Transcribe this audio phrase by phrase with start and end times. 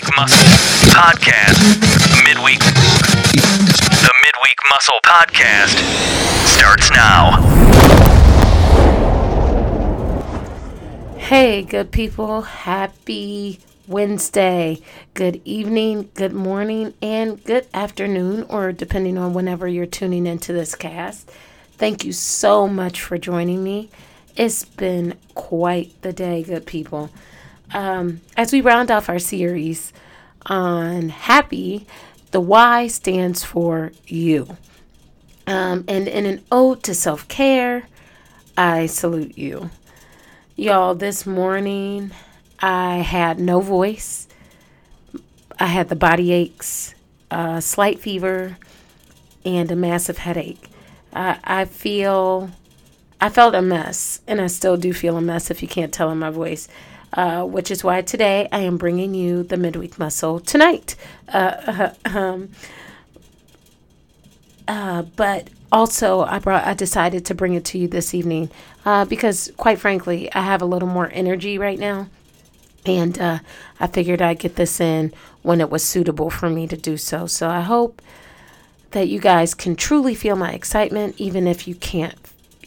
[0.00, 0.48] Midweek Muscle
[0.88, 1.60] Podcast.
[2.24, 2.58] Midweek.
[2.60, 5.76] The Midweek Muscle Podcast
[6.46, 7.36] starts now.
[11.18, 12.40] Hey, good people.
[12.42, 14.78] Happy Wednesday.
[15.12, 20.74] Good evening, good morning, and good afternoon, or depending on whenever you're tuning into this
[20.74, 21.30] cast.
[21.72, 23.90] Thank you so much for joining me.
[24.34, 27.10] It's been quite the day, good people.
[27.72, 29.92] Um, as we round off our series
[30.46, 31.86] on happy,
[32.30, 34.56] the Y stands for you.
[35.46, 37.84] Um, and in an ode to self care,
[38.56, 39.70] I salute you.
[40.56, 42.10] Y'all, this morning
[42.60, 44.28] I had no voice.
[45.58, 46.94] I had the body aches,
[47.30, 48.56] a slight fever,
[49.44, 50.68] and a massive headache.
[51.12, 52.50] I, I feel,
[53.20, 56.10] I felt a mess, and I still do feel a mess if you can't tell
[56.10, 56.68] in my voice.
[57.12, 60.94] Uh, which is why today I am bringing you the midweek muscle tonight.
[61.28, 62.50] Uh, um,
[64.68, 68.48] uh, but also, I brought, I decided to bring it to you this evening
[68.84, 72.06] uh, because, quite frankly, I have a little more energy right now,
[72.86, 73.38] and uh,
[73.80, 75.12] I figured I'd get this in
[75.42, 77.26] when it was suitable for me to do so.
[77.26, 78.00] So I hope
[78.92, 82.14] that you guys can truly feel my excitement, even if you can't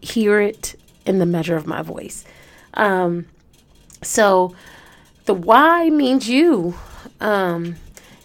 [0.00, 0.74] hear it
[1.06, 2.24] in the measure of my voice.
[2.74, 3.26] Um,
[4.02, 4.54] so
[5.24, 6.74] the Y means you.
[7.20, 7.76] Um,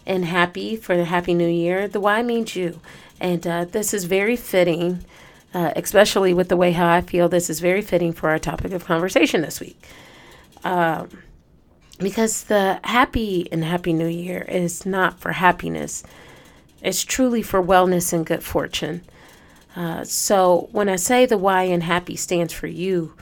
[0.05, 1.87] and happy for the Happy New Year.
[1.87, 2.79] The Y means you.
[3.19, 5.03] And uh, this is very fitting,
[5.53, 7.29] uh, especially with the way how I feel.
[7.29, 9.81] This is very fitting for our topic of conversation this week.
[10.63, 11.23] Um,
[11.99, 16.03] because the happy and Happy New Year is not for happiness,
[16.81, 19.03] it's truly for wellness and good fortune.
[19.75, 23.13] Uh, so when I say the Y in happy stands for you,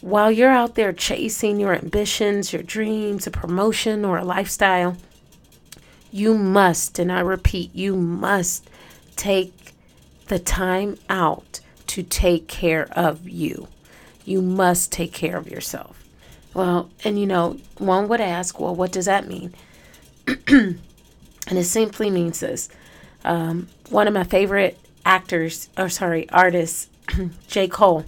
[0.00, 4.96] while you're out there chasing your ambitions, your dreams, a promotion, or a lifestyle,
[6.12, 8.70] you must, and I repeat, you must
[9.16, 9.72] take
[10.28, 13.68] the time out to take care of you.
[14.24, 16.04] You must take care of yourself.
[16.54, 19.54] Well, and you know, one would ask, well, what does that mean?
[20.46, 20.78] and
[21.48, 22.68] it simply means this.
[23.24, 26.90] Um, one of my favorite actors, or sorry, artists,
[27.48, 27.68] J.
[27.68, 28.04] Cole,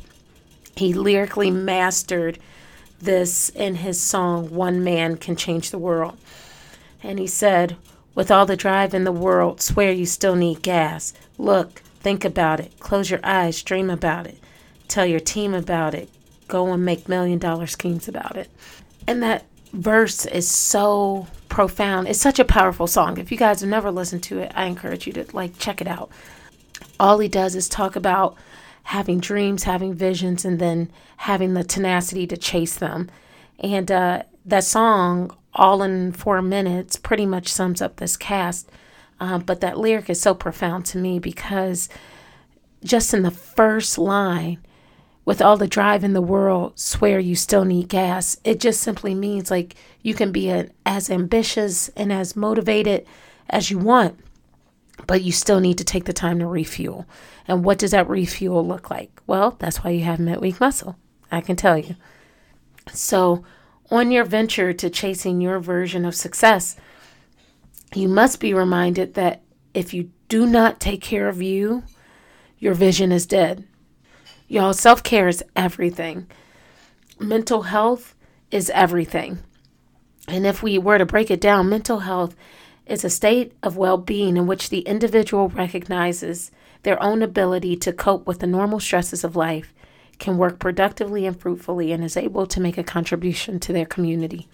[0.77, 2.39] he lyrically mastered
[3.01, 6.19] this in his song, One Man Can Change the World.
[7.03, 7.77] And he said,
[8.15, 11.15] With all the drive in the world, swear you still need gas.
[11.39, 12.79] Look, think about it.
[12.81, 14.39] Close your eyes, dream about it.
[14.89, 16.11] Tell your team about it.
[16.49, 18.51] Go and make million dollar schemes about it.
[19.07, 22.09] And that verse is so profound.
[22.09, 23.19] It's such a powerful song.
[23.19, 25.87] If you guys have never listened to it, I encourage you to like check it
[25.87, 26.11] out.
[27.01, 28.37] All he does is talk about
[28.85, 33.11] having dreams, having visions, and then having the tenacity to chase them.
[33.59, 38.71] And uh, that song, all in four minutes, pretty much sums up this cast.
[39.21, 41.89] Um, but that lyric is so profound to me because
[42.85, 44.59] just in the first line,
[45.25, 48.39] with all the drive in the world, swear you still need gas.
[48.45, 53.07] It just simply means like you can be a, as ambitious and as motivated
[53.51, 54.19] as you want,
[55.07, 57.07] but you still need to take the time to refuel.
[57.47, 59.21] And what does that refuel look like?
[59.27, 60.97] Well, that's why you have midweek muscle.
[61.31, 61.97] I can tell you.
[62.93, 63.45] So,
[63.91, 66.77] on your venture to chasing your version of success,
[67.95, 69.43] you must be reminded that
[69.73, 71.85] if you do not take care of you,
[72.59, 73.65] your vision is dead.
[74.47, 76.27] Y'all, self care is everything.
[77.19, 78.15] Mental health
[78.51, 79.39] is everything.
[80.27, 82.35] And if we were to break it down, mental health
[82.89, 86.51] is a state of well being in which the individual recognizes
[86.83, 89.75] their own ability to cope with the normal stresses of life,
[90.19, 94.49] can work productively and fruitfully, and is able to make a contribution to their community.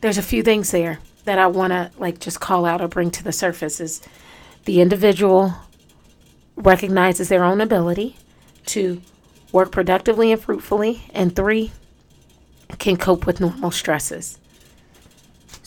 [0.00, 3.10] There's a few things there that I want to like just call out or bring
[3.12, 4.00] to the surface is
[4.64, 5.54] the individual
[6.56, 8.16] recognizes their own ability
[8.66, 9.00] to
[9.52, 11.72] work productively and fruitfully, and three,
[12.78, 14.38] can cope with normal stresses.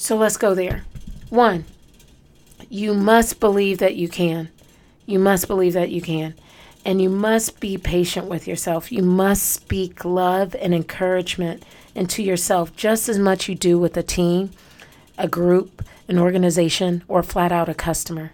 [0.06, 0.86] So let's go there.
[1.32, 1.66] One,
[2.70, 4.50] you must believe that you can.
[5.08, 6.36] You must believe that you can.
[6.86, 8.92] And you must be patient with yourself.
[8.92, 11.64] You must speak love and encouragement
[11.96, 14.52] into yourself just as much you do with a team,
[15.18, 18.34] a group, an organization, or flat out a customer.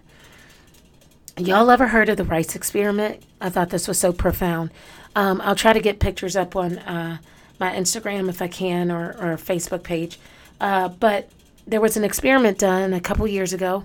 [1.38, 3.22] Y'all ever heard of the Rice experiment?
[3.40, 4.72] I thought this was so profound.
[5.16, 7.16] Um, I'll try to get pictures up on uh,
[7.58, 10.20] my Instagram if I can or, or Facebook page.
[10.60, 11.30] Uh, but
[11.66, 13.84] there was an experiment done a couple years ago,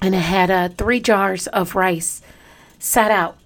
[0.00, 2.22] and it had uh, three jars of rice
[2.78, 3.38] set out.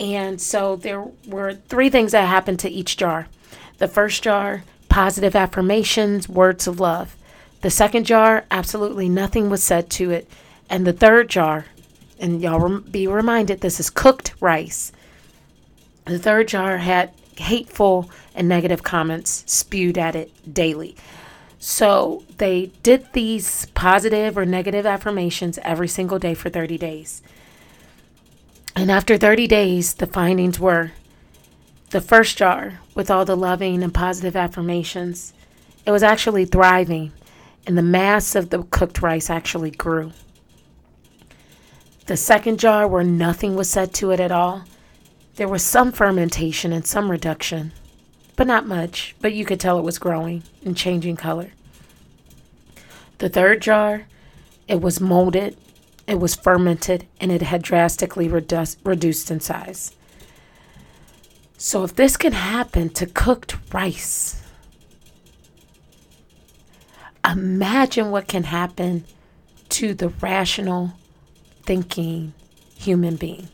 [0.00, 3.28] And so there were three things that happened to each jar.
[3.78, 4.64] The first jar
[4.94, 7.16] positive affirmations, words of love.
[7.62, 10.30] The second jar, absolutely nothing was said to it.
[10.70, 11.66] And the third jar,
[12.20, 14.92] and y'all rem- be reminded this is cooked rice.
[16.04, 20.94] The third jar had hateful and negative comments spewed at it daily.
[21.66, 27.22] So they did these positive or negative affirmations every single day for 30 days.
[28.76, 30.92] And after 30 days, the findings were
[31.88, 35.32] the first jar with all the loving and positive affirmations,
[35.86, 37.12] it was actually thriving,
[37.66, 40.12] and the mass of the cooked rice actually grew.
[42.04, 44.64] The second jar, where nothing was said to it at all,
[45.36, 47.72] there was some fermentation and some reduction,
[48.36, 51.52] but not much, but you could tell it was growing and changing color.
[53.18, 54.06] The third jar,
[54.68, 55.56] it was molded,
[56.06, 59.94] it was fermented, and it had drastically redu- reduced in size.
[61.56, 64.42] So, if this can happen to cooked rice,
[67.24, 69.04] imagine what can happen
[69.70, 70.92] to the rational
[71.62, 72.34] thinking
[72.76, 73.48] human being.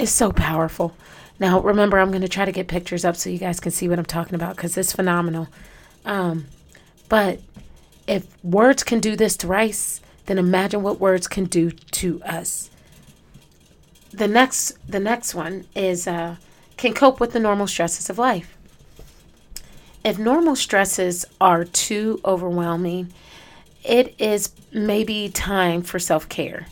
[0.00, 0.96] It's so powerful.
[1.38, 3.86] Now, remember, I'm going to try to get pictures up so you guys can see
[3.86, 5.48] what I'm talking about because it's phenomenal.
[6.06, 6.46] Um,
[7.10, 7.40] but
[8.06, 12.70] if words can do this to rice, then imagine what words can do to us.
[14.10, 16.36] The next, the next one is uh,
[16.78, 18.56] can cope with the normal stresses of life.
[20.02, 23.12] If normal stresses are too overwhelming,
[23.84, 26.68] it is maybe time for self care.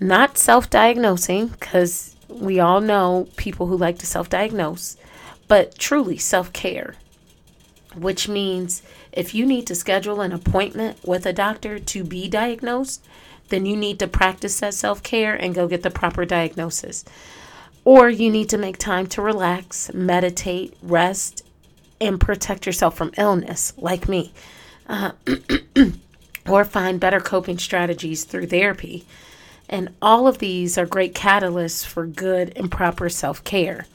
[0.00, 4.96] Not self diagnosing, because we all know people who like to self diagnose,
[5.48, 6.94] but truly self care,
[7.94, 8.82] which means
[9.12, 13.06] if you need to schedule an appointment with a doctor to be diagnosed,
[13.48, 17.04] then you need to practice that self care and go get the proper diagnosis.
[17.84, 21.44] Or you need to make time to relax, meditate, rest,
[22.00, 24.32] and protect yourself from illness, like me.
[24.88, 25.12] Uh,
[26.48, 29.06] or find better coping strategies through therapy.
[29.70, 33.86] And all of these are great catalysts for good and proper self care.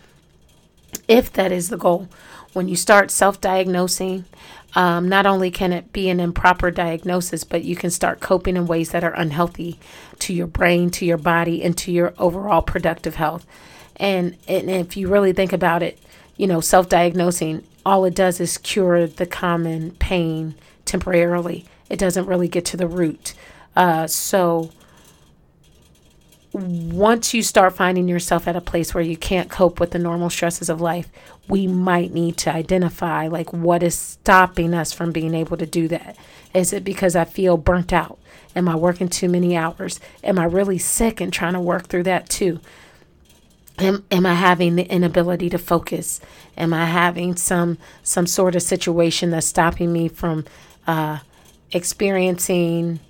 [1.07, 2.07] If that is the goal,
[2.53, 4.23] when you start self diagnosing,
[4.73, 8.67] um, not only can it be an improper diagnosis, but you can start coping in
[8.67, 9.77] ways that are unhealthy
[10.19, 13.45] to your brain, to your body, and to your overall productive health.
[13.97, 15.99] And, and if you really think about it,
[16.37, 20.55] you know, self diagnosing, all it does is cure the common pain
[20.85, 21.65] temporarily.
[21.89, 23.33] It doesn't really get to the root.
[23.75, 24.71] Uh, so,
[26.55, 30.29] once you start finding yourself at a place where you can't cope with the normal
[30.29, 31.09] stresses of life,
[31.49, 35.89] we might need to identify like what is stopping us from being able to do
[35.89, 36.15] that.
[36.53, 38.17] Is it because I feel burnt out?
[38.55, 39.99] Am I working too many hours?
[40.23, 42.61] Am I really sick and trying to work through that too?
[43.77, 46.21] Am, am I having the inability to focus?
[46.57, 50.45] Am I having some some sort of situation that's stopping me from
[50.87, 51.19] uh,
[51.73, 53.01] experiencing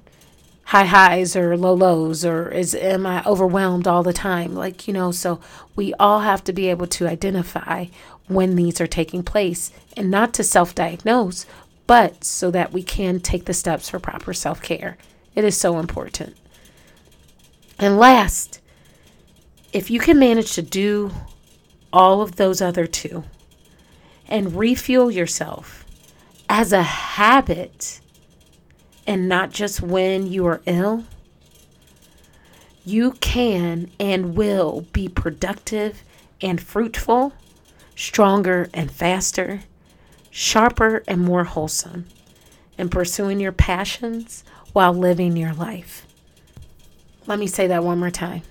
[0.75, 4.53] high highs or low lows or is am I overwhelmed all the time?
[4.55, 5.39] Like you know so
[5.73, 7.85] we all have to be able to identify
[8.27, 11.45] when these are taking place and not to self-diagnose
[11.87, 14.97] but so that we can take the steps for proper self-care.
[15.33, 16.35] It is so important.
[17.79, 18.59] And last
[19.71, 21.11] if you can manage to do
[21.93, 23.23] all of those other two
[24.27, 25.85] and refuel yourself
[26.49, 28.01] as a habit
[29.07, 31.05] and not just when you are ill,
[32.83, 36.03] you can and will be productive
[36.41, 37.33] and fruitful,
[37.95, 39.61] stronger and faster,
[40.29, 42.05] sharper and more wholesome
[42.77, 44.43] in pursuing your passions
[44.73, 46.05] while living your life.
[47.27, 48.43] Let me say that one more time.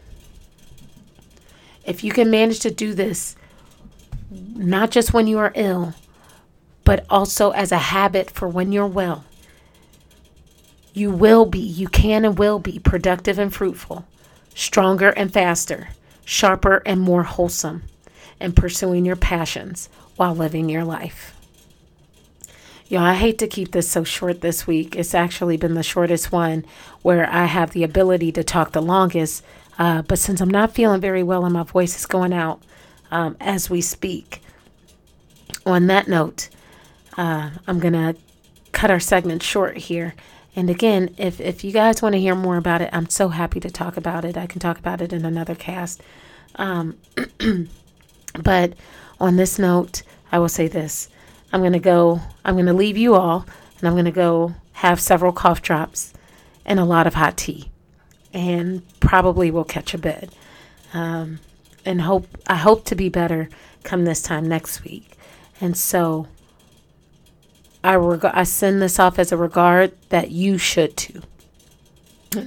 [1.85, 3.37] If you can manage to do this,
[4.31, 5.95] not just when you are ill,
[6.83, 9.25] but also as a habit for when you're well,
[10.95, 14.07] you will be, you can and will be productive and fruitful,
[14.55, 15.89] stronger and faster,
[16.25, 17.83] sharper and more wholesome,
[18.41, 21.35] and pursuing your passions while living your life.
[22.87, 24.95] Y'all, I hate to keep this so short this week.
[24.95, 26.65] It's actually been the shortest one
[27.03, 29.43] where I have the ability to talk the longest.
[29.79, 32.63] Uh, but since I'm not feeling very well and my voice is going out
[33.11, 34.43] um, as we speak,
[35.67, 36.51] on that note,
[37.17, 38.15] uh, I'm going to
[38.71, 40.15] cut our segment short here
[40.57, 43.59] and again, if, if you guys want to hear more about it, I'm so happy
[43.61, 44.37] to talk about it.
[44.37, 46.01] I can talk about it in another cast.
[46.57, 46.97] Um,
[48.41, 48.75] but
[49.19, 51.09] on this note, I will say this
[51.53, 53.47] I'm going to go, I'm going to leave you all,
[53.79, 56.13] and I'm going to go have several cough drops
[56.65, 57.71] and a lot of hot tea.
[58.33, 60.35] And probably will catch a bed.
[60.93, 61.41] Um,
[61.85, 63.49] and hope I hope to be better
[63.83, 65.17] come this time next week.
[65.61, 66.27] And so
[67.85, 71.21] I reg- I send this off as a regard that you should too.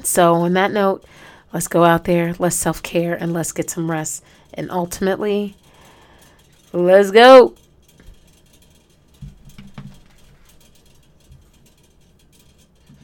[0.04, 1.06] So on that note,
[1.54, 4.24] let's go out there, let's self-care and let's get some rest.
[4.54, 5.56] And ultimately,
[6.74, 7.54] let's go.